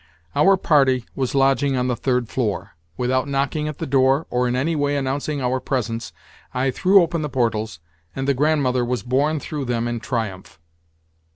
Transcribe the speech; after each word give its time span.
Our 0.35 0.57
party 0.57 1.05
was 1.13 1.35
lodging 1.35 1.77
on 1.77 1.87
the 1.87 1.95
third 1.95 2.27
floor. 2.27 2.71
Without 2.97 3.27
knocking 3.27 3.67
at 3.67 3.77
the 3.77 3.85
door, 3.85 4.25
or 4.31 4.47
in 4.47 4.55
any 4.55 4.75
way 4.75 4.97
announcing 4.97 5.43
our 5.43 5.59
presence, 5.59 6.11
I 6.55 6.71
threw 6.71 7.03
open 7.03 7.21
the 7.21 7.29
portals, 7.29 7.79
and 8.15 8.27
the 8.27 8.33
Grandmother 8.33 8.83
was 8.83 9.03
borne 9.03 9.39
through 9.39 9.65
them 9.65 9.87
in 9.87 9.99
triumph. 9.99 10.59